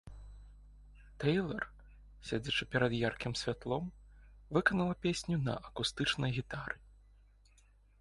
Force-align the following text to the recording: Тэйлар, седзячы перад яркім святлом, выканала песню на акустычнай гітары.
Тэйлар, 1.23 1.63
седзячы 2.31 2.63
перад 2.77 2.91
яркім 3.09 3.33
святлом, 3.43 3.83
выканала 4.59 4.93
песню 5.07 5.35
на 5.47 5.53
акустычнай 5.71 6.31
гітары. 6.43 6.75